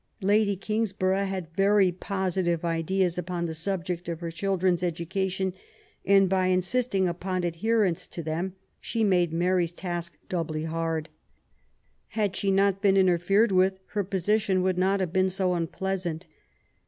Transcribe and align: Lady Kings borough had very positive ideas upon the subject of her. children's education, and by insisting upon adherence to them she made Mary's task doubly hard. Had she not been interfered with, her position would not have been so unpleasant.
Lady 0.23 0.55
Kings 0.55 0.93
borough 0.93 1.25
had 1.25 1.53
very 1.55 1.91
positive 1.91 2.65
ideas 2.65 3.19
upon 3.19 3.45
the 3.45 3.53
subject 3.53 4.09
of 4.09 4.19
her. 4.19 4.31
children's 4.31 4.81
education, 4.81 5.53
and 6.03 6.27
by 6.27 6.47
insisting 6.47 7.07
upon 7.07 7.43
adherence 7.43 8.07
to 8.07 8.23
them 8.23 8.55
she 8.79 9.03
made 9.03 9.31
Mary's 9.31 9.71
task 9.71 10.17
doubly 10.27 10.63
hard. 10.63 11.09
Had 12.17 12.35
she 12.35 12.49
not 12.49 12.81
been 12.81 12.97
interfered 12.97 13.51
with, 13.51 13.79
her 13.89 14.03
position 14.03 14.63
would 14.63 14.79
not 14.79 15.01
have 15.01 15.13
been 15.13 15.29
so 15.29 15.53
unpleasant. 15.53 16.25